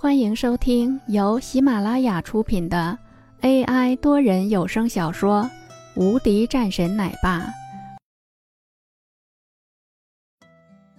[0.00, 2.96] 欢迎收听由喜马拉雅出品的
[3.40, 5.42] AI 多人有声小说
[6.00, 7.40] 《无敌战神奶爸》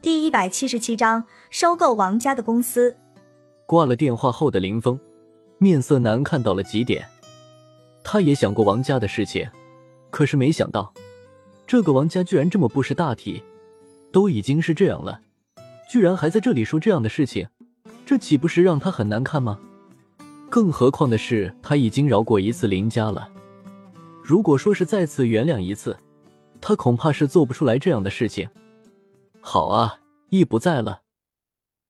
[0.02, 2.98] 第一百七十七章：收购王家的公司。
[3.65, 5.00] 挂了电话后的林峰
[5.60, 7.08] 面色难看到了极点。
[8.04, 9.50] 他也想过王家的事情，
[10.10, 10.94] 可是没想到
[11.66, 13.42] 这个王家居然这么不识大体。
[14.12, 15.22] 都已经是这样了，
[15.90, 17.48] 居然还在这里说这样的事情。
[18.09, 19.59] 这岂不是让他很难看吗？
[20.50, 23.31] 更何况的是，他已经饶过一次林家了。
[24.23, 25.95] 如果说是再次原谅一次，
[26.59, 28.50] 他恐怕是做不出来这样的事情。
[29.41, 31.03] 好啊，义不在了，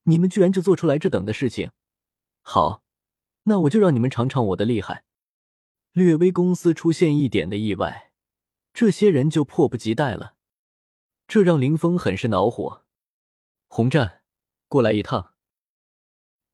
[0.03, 1.71] 你们居然就做出来这等的事情。
[2.41, 2.83] 好，
[3.43, 5.05] 那我就让你们尝尝我的厉害。
[5.93, 8.11] 略微公司出现一点的意外，
[8.73, 10.33] 这些人就迫不及待了，
[11.29, 12.81] 这让林峰很是恼火。
[13.69, 14.23] 洪战，
[14.67, 15.31] 过来一趟。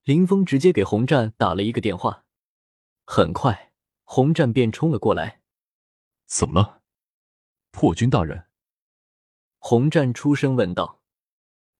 [0.05, 2.25] 林峰直接给洪战打了一个电话，
[3.07, 5.41] 很快洪战便冲了过来。
[6.27, 6.83] 怎么了，
[7.71, 8.45] 破军大人？
[9.57, 11.01] 洪战出声问道：“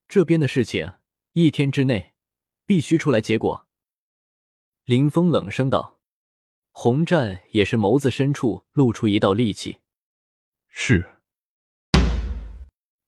[0.10, 0.94] 这边的事情，
[1.34, 2.16] 一天之内
[2.66, 3.68] 必须出来结果。”
[4.86, 6.00] 林峰冷声道。
[6.72, 9.82] 洪战也是眸子深处露出一道戾气。
[10.68, 11.22] 是。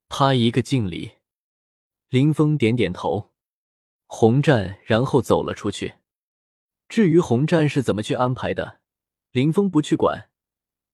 [0.09, 1.13] 他一个敬礼，
[2.09, 3.33] 林峰点点头。
[4.08, 5.95] 洪战然后走了出去。
[6.89, 8.80] 至于洪战是怎么去安排的，
[9.31, 10.30] 林峰不去管。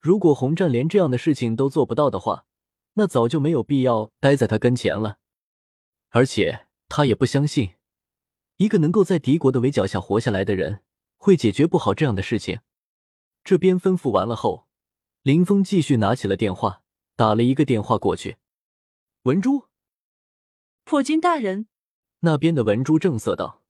[0.00, 2.44] 如果洪战连这样的事情都做不到的话，
[2.94, 5.18] 那早就没有必要待在他跟前了。
[6.10, 7.74] 而且他也不相信，
[8.56, 10.82] 一个能够在敌国的围剿下活下来的人
[11.16, 12.60] 会解决不好这样的事情。
[13.42, 14.66] 这边吩咐完了后，
[15.22, 16.82] 林峰继续拿起了电话，
[17.16, 18.36] 打了一个电话过去。
[19.22, 19.68] 文珠，
[20.84, 21.68] 破军大人。
[22.24, 23.62] 那边的文珠正色道：“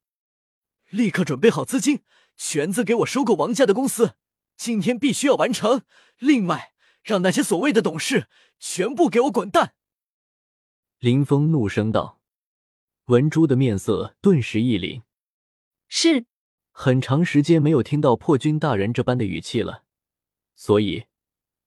[0.91, 2.01] 立刻准备好资金，
[2.37, 4.15] 全资给我收购王家的公司，
[4.57, 5.83] 今天必须要完成。
[6.19, 9.75] 另外，让那些所谓的董事全部给我滚蛋！”
[11.01, 12.21] 林峰怒声道。
[13.07, 15.03] 文珠的面色顿时一凛。
[15.89, 16.25] 是，
[16.71, 19.85] 很长时间没有听到破军大人这般的语气了，
[20.55, 21.05] 所以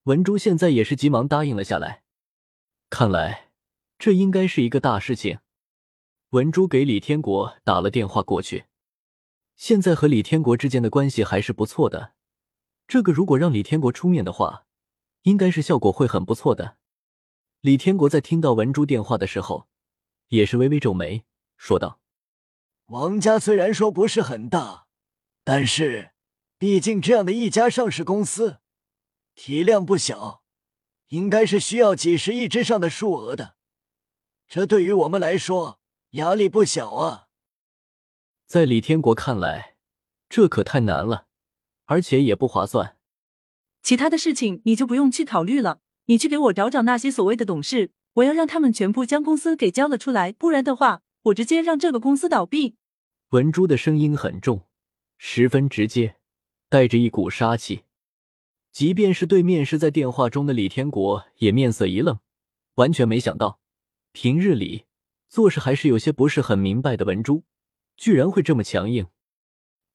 [0.03, 2.03] 文珠现在也是急忙答应了下来。
[2.89, 3.51] 看来
[3.99, 5.39] 这应该是一个大事情。
[6.31, 8.65] 文珠给李天国打了电话过去，
[9.55, 12.11] 现在和李天国之间的关系还是不错的。
[12.85, 14.65] 这个如果让李天国出面的话，
[15.21, 16.75] 应该是效果会很不错的。
[17.61, 19.69] 李天国在听到文珠电话的时候，
[20.27, 21.23] 也是微微皱眉，
[21.55, 22.01] 说道
[22.87, 24.87] ：“王家虽然说不是很大，
[25.45, 26.11] 但是
[26.57, 28.59] 毕竟这样的一家上市公司，
[29.33, 30.43] 体量不小，
[31.07, 33.55] 应该是需要几十亿之上的数额的。
[34.45, 35.79] 这对于我们来说。”
[36.17, 37.27] 压力不小啊！
[38.47, 39.75] 在李天国看来，
[40.27, 41.27] 这可太难了，
[41.85, 42.97] 而且也不划算。
[43.83, 52.77] 其他的事情你就不用去考虑了，你去给我找找那些所谓的董事，我要让他们全部将公司给交了出来，不然的话，我直接让这个公司倒闭。
[53.29, 54.65] 文珠的声音很重，
[55.19, 56.15] 十分直接，
[56.67, 57.83] 带着一股杀气。
[58.71, 62.17] 即便是对面是在电话中的李天国，也面色一愣，
[62.75, 63.59] 完全没想到，
[64.11, 64.86] 平日里。
[65.27, 67.43] 做事还是有些不是很明白的文珠，
[67.95, 69.07] 居然会这么强硬。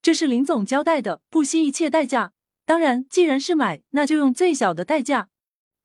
[0.00, 2.32] 这是林总交代的，不惜一切代价。
[2.64, 5.30] 当然，既然是买，那就用最小的代价。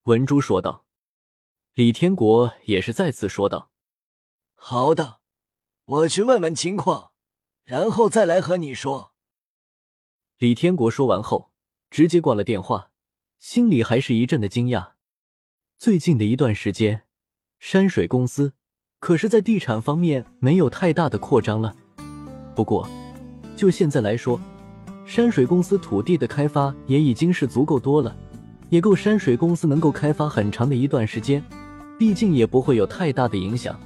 [0.04, 0.86] 文珠说道。
[1.74, 3.72] 李天国也是再次说道
[4.56, 5.20] ：“好的，
[5.86, 7.12] 我去问问情况，
[7.64, 9.14] 然后再来和你说。”
[10.40, 11.52] 李天国说完后，
[11.92, 12.92] 直接挂了电话，
[13.38, 14.94] 心里还是一阵的惊讶。
[15.78, 17.06] 最近的一段时间，
[17.60, 18.56] 山水公司。
[19.00, 21.74] 可是，在地产方面没有太大的扩张了。
[22.56, 22.88] 不过，
[23.56, 24.40] 就现在来说，
[25.06, 28.16] 山水公司土地的开发也已经是足够多了，
[28.70, 31.44] 也够山水公司能够开发很长的一段时间。
[32.00, 33.80] 毕竟也不会有太大的影响。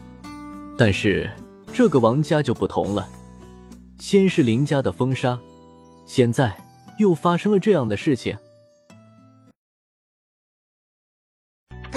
[0.78, 1.30] 但是
[1.72, 3.08] 这个王家就不同了，
[4.00, 5.38] 先是林家的封杀，
[6.06, 6.56] 现在
[6.98, 8.36] 又发生了这样的事情。